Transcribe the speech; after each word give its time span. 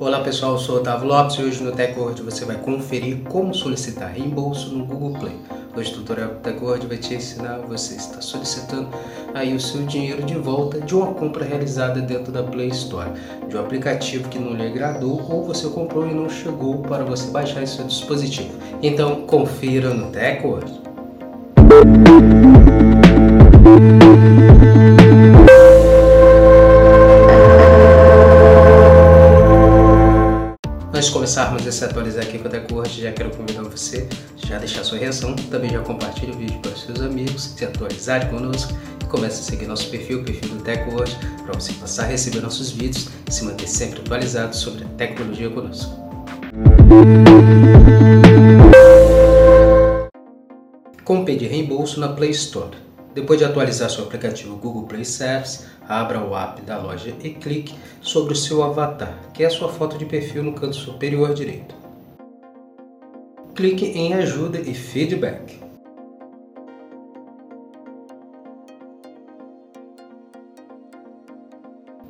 Olá 0.00 0.20
pessoal, 0.20 0.52
eu 0.52 0.58
sou 0.58 0.76
Otávio 0.76 1.08
Lopes 1.08 1.34
e 1.38 1.42
hoje 1.42 1.60
no 1.60 1.72
TechWord 1.72 2.22
você 2.22 2.44
vai 2.44 2.54
conferir 2.54 3.18
como 3.24 3.52
solicitar 3.52 4.12
reembolso 4.12 4.72
no 4.72 4.84
Google 4.84 5.18
Play. 5.18 5.36
Hoje 5.76 5.90
o 5.90 5.94
tutorial 5.94 6.28
do 6.28 6.36
TechWord 6.36 6.86
vai 6.86 6.98
te 6.98 7.14
ensinar 7.14 7.58
você 7.66 7.96
está 7.96 8.20
solicitando 8.20 8.90
aí 9.34 9.52
o 9.52 9.58
seu 9.58 9.84
dinheiro 9.86 10.22
de 10.22 10.36
volta 10.36 10.80
de 10.80 10.94
uma 10.94 11.12
compra 11.14 11.44
realizada 11.44 12.00
dentro 12.00 12.30
da 12.30 12.44
Play 12.44 12.68
Store, 12.68 13.10
de 13.48 13.56
um 13.56 13.60
aplicativo 13.60 14.28
que 14.28 14.38
não 14.38 14.54
lhe 14.54 14.68
agradou 14.68 15.20
ou 15.28 15.42
você 15.42 15.66
comprou 15.68 16.08
e 16.08 16.14
não 16.14 16.30
chegou 16.30 16.78
para 16.78 17.02
você 17.02 17.32
baixar 17.32 17.64
em 17.64 17.66
seu 17.66 17.84
dispositivo. 17.84 18.52
Então 18.80 19.22
confira 19.22 19.92
no 19.92 20.12
TechWord. 20.12 20.80
Antes 30.98 31.10
de 31.10 31.14
começarmos 31.14 31.64
a 31.64 31.70
se 31.70 31.84
atualizar 31.84 32.24
aqui 32.24 32.40
com 32.40 32.48
a 32.48 32.50
TechWord, 32.50 33.02
já 33.02 33.12
quero 33.12 33.30
convidar 33.30 33.62
você 33.62 34.08
já 34.34 34.58
deixar 34.58 34.82
sua 34.82 34.98
reação, 34.98 35.36
também 35.48 35.70
já 35.70 35.78
compartilhe 35.78 36.32
o 36.32 36.36
vídeo 36.36 36.58
para 36.58 36.74
seus 36.74 37.00
amigos, 37.00 37.54
se 37.56 37.64
atualizarem 37.64 38.28
conosco 38.28 38.76
e 39.00 39.04
comece 39.04 39.38
a 39.38 39.44
seguir 39.44 39.68
nosso 39.68 39.88
perfil, 39.90 40.22
o 40.22 40.24
perfil 40.24 40.48
do 40.48 40.60
TechWord, 40.64 41.16
para 41.44 41.54
você 41.54 41.72
passar 41.74 42.02
a 42.02 42.06
receber 42.06 42.40
nossos 42.40 42.72
vídeos 42.72 43.06
e 43.28 43.32
se 43.32 43.44
manter 43.44 43.68
sempre 43.68 44.00
atualizado 44.00 44.56
sobre 44.56 44.82
a 44.82 44.88
tecnologia 44.96 45.48
conosco. 45.48 45.96
Como 51.04 51.24
pedir 51.24 51.46
reembolso 51.46 52.00
na 52.00 52.08
Play 52.08 52.30
Store? 52.30 52.87
Depois 53.18 53.36
de 53.36 53.44
atualizar 53.44 53.90
seu 53.90 54.04
aplicativo 54.04 54.54
Google 54.54 54.84
Play 54.84 55.04
Service, 55.04 55.64
abra 55.88 56.22
o 56.22 56.36
app 56.36 56.62
da 56.62 56.78
loja 56.78 57.12
e 57.20 57.30
clique 57.30 57.74
sobre 58.00 58.32
o 58.32 58.36
seu 58.36 58.62
avatar, 58.62 59.12
que 59.34 59.42
é 59.42 59.46
a 59.48 59.50
sua 59.50 59.68
foto 59.68 59.98
de 59.98 60.06
perfil 60.06 60.44
no 60.44 60.52
canto 60.52 60.76
superior 60.76 61.34
direito. 61.34 61.74
Clique 63.56 63.86
em 63.86 64.14
Ajuda 64.14 64.60
e 64.60 64.72
Feedback. 64.72 65.58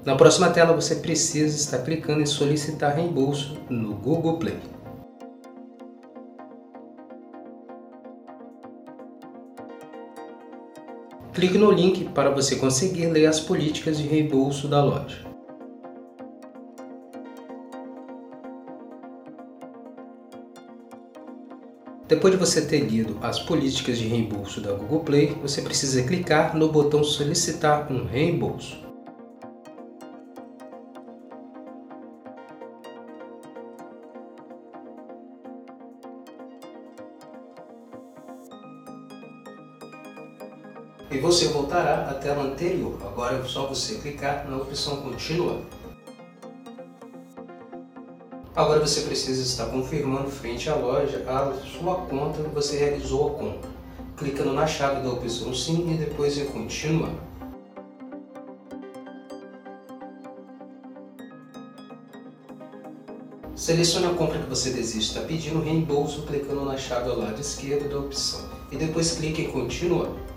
Na 0.04 0.14
próxima 0.14 0.50
tela 0.50 0.74
você 0.74 0.96
precisa 0.96 1.56
estar 1.56 1.78
clicando 1.78 2.20
em 2.20 2.26
solicitar 2.26 2.94
reembolso 2.94 3.56
no 3.70 3.94
Google 3.94 4.36
Play. 4.36 4.58
Clique 11.38 11.56
no 11.56 11.70
link 11.70 12.02
para 12.06 12.30
você 12.30 12.56
conseguir 12.56 13.06
ler 13.06 13.26
as 13.26 13.38
políticas 13.38 13.96
de 13.96 14.08
reembolso 14.08 14.66
da 14.66 14.82
loja. 14.82 15.24
Depois 22.08 22.34
de 22.34 22.40
você 22.40 22.62
ter 22.62 22.80
lido 22.80 23.16
as 23.22 23.38
políticas 23.38 23.98
de 23.98 24.08
reembolso 24.08 24.60
da 24.60 24.72
Google 24.72 25.04
Play, 25.04 25.36
você 25.40 25.62
precisa 25.62 26.02
clicar 26.02 26.56
no 26.56 26.72
botão 26.72 27.04
Solicitar 27.04 27.86
um 27.88 28.04
reembolso. 28.04 28.87
E 41.10 41.18
você 41.18 41.48
voltará 41.48 42.10
à 42.10 42.14
tela 42.14 42.42
anterior. 42.42 42.98
Agora 43.00 43.36
é 43.36 43.44
só 43.44 43.66
você 43.66 43.96
clicar 43.96 44.48
na 44.48 44.56
opção 44.56 44.96
Continuar. 44.96 45.60
Agora 48.54 48.80
você 48.80 49.02
precisa 49.02 49.40
estar 49.42 49.66
confirmando 49.66 50.28
frente 50.28 50.68
à 50.68 50.74
loja 50.74 51.24
a 51.26 51.54
sua 51.64 51.94
conta 52.06 52.42
que 52.42 52.54
você 52.54 52.76
realizou 52.76 53.28
a 53.28 53.30
compra. 53.34 53.70
Clicando 54.16 54.52
na 54.52 54.66
chave 54.66 55.00
da 55.00 55.10
opção 55.10 55.54
Sim 55.54 55.92
e 55.92 55.96
depois 55.96 56.36
em 56.36 56.46
Continuar. 56.46 57.12
Selecione 63.54 64.06
a 64.06 64.14
compra 64.14 64.38
que 64.38 64.48
você 64.48 64.70
deseja 64.70 64.98
estar 64.98 65.20
pedindo 65.22 65.60
reembolso 65.60 66.22
clicando 66.22 66.64
na 66.64 66.76
chave 66.76 67.10
ao 67.10 67.18
lado 67.18 67.40
esquerdo 67.40 67.88
da 67.88 67.98
opção 67.98 68.40
e 68.72 68.76
depois 68.76 69.12
clique 69.12 69.42
em 69.42 69.50
Continuar. 69.50 70.27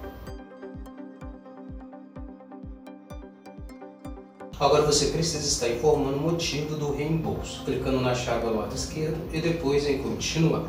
Agora 4.61 4.83
você 4.83 5.07
precisa 5.07 5.43
estar 5.43 5.69
informando 5.69 6.17
o 6.17 6.21
motivo 6.21 6.75
do 6.75 6.91
reembolso, 6.91 7.63
clicando 7.65 7.99
na 7.99 8.13
chave 8.13 8.45
ao 8.45 8.53
lado 8.53 8.75
esquerdo 8.75 9.17
e 9.33 9.41
depois 9.41 9.87
em 9.87 9.97
continuar. 9.97 10.65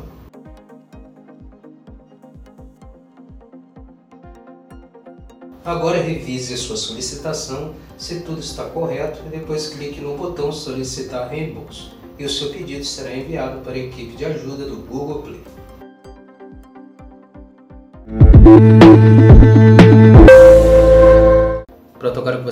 Agora 5.63 6.01
revise 6.01 6.55
a 6.55 6.57
sua 6.57 6.75
solicitação 6.75 7.75
se 7.95 8.21
tudo 8.21 8.39
está 8.39 8.63
correto 8.63 9.21
e 9.27 9.29
depois 9.29 9.69
clique 9.69 10.01
no 10.01 10.17
botão 10.17 10.51
solicitar 10.51 11.29
reembolso 11.29 11.95
e 12.17 12.25
o 12.25 12.29
seu 12.29 12.49
pedido 12.49 12.83
será 12.83 13.15
enviado 13.15 13.61
para 13.61 13.73
a 13.73 13.77
equipe 13.77 14.15
de 14.15 14.25
ajuda 14.25 14.65
do 14.65 14.77
Google 14.77 15.21
Play. 15.21 15.41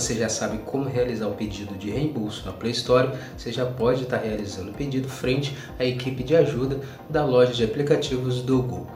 Você 0.02 0.16
já 0.16 0.28
sabe 0.28 0.58
como 0.66 0.90
realizar 0.90 1.28
o 1.28 1.34
pedido 1.34 1.76
de 1.76 1.92
reembolso 1.92 2.44
na 2.46 2.52
Play 2.52 2.72
Store, 2.72 3.12
você 3.38 3.52
já 3.52 3.66
pode 3.66 4.04
estar 4.04 4.18
realizando 4.18 4.72
o 4.72 4.74
pedido 4.74 5.08
frente 5.08 5.56
à 5.78 5.86
equipe 5.86 6.24
de 6.24 6.36
ajuda 6.36 6.80
da 7.08 7.24
loja 7.24 7.54
de 7.54 7.64
aplicativos 7.64 8.42
do 8.42 8.64
Google. 8.64 8.88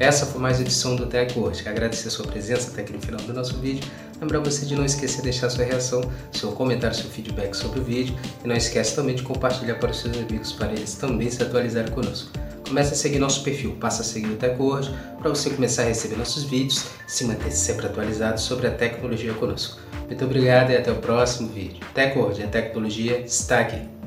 Essa 0.00 0.26
foi 0.26 0.40
mais 0.40 0.58
uma 0.58 0.64
edição 0.64 0.96
do 0.96 1.06
TechWord. 1.06 1.68
Agradecer 1.68 2.08
a 2.08 2.10
sua 2.10 2.26
presença 2.26 2.72
até 2.72 2.82
aqui 2.82 2.92
no 2.92 3.00
final 3.00 3.20
do 3.20 3.32
nosso 3.32 3.56
vídeo. 3.58 3.88
Lembrar 4.20 4.40
você 4.40 4.66
de 4.66 4.74
não 4.74 4.84
esquecer 4.84 5.18
de 5.18 5.22
deixar 5.22 5.48
sua 5.48 5.64
reação, 5.64 6.02
seu 6.32 6.50
comentário, 6.50 6.96
seu 6.96 7.08
feedback 7.08 7.54
sobre 7.54 7.78
o 7.78 7.84
vídeo. 7.84 8.16
E 8.44 8.48
não 8.48 8.56
esquece 8.56 8.96
também 8.96 9.14
de 9.14 9.22
compartilhar 9.22 9.76
para 9.76 9.92
os 9.92 10.00
seus 10.00 10.16
amigos, 10.16 10.52
para 10.52 10.72
eles 10.72 10.94
também 10.94 11.30
se 11.30 11.40
atualizarem 11.40 11.92
conosco 11.92 12.41
comece 12.72 12.94
a 12.94 12.96
seguir 12.96 13.18
nosso 13.18 13.44
perfil, 13.44 13.76
passa 13.78 14.00
a 14.00 14.04
seguir 14.04 14.28
o 14.28 14.36
TechWord 14.36 14.90
para 15.18 15.28
você 15.28 15.50
começar 15.50 15.82
a 15.82 15.86
receber 15.86 16.16
nossos 16.16 16.44
vídeos 16.44 16.86
se 17.06 17.24
manter 17.26 17.52
sempre 17.52 17.84
atualizado 17.84 18.40
sobre 18.40 18.66
a 18.66 18.70
tecnologia 18.70 19.34
conosco. 19.34 19.78
Muito 20.06 20.24
obrigado 20.24 20.70
e 20.70 20.76
até 20.76 20.90
o 20.90 20.96
próximo 20.96 21.50
vídeo. 21.50 21.80
TechWord, 21.92 22.42
a 22.42 22.46
tecnologia 22.46 23.20
está 23.20 23.60
aqui. 23.60 24.01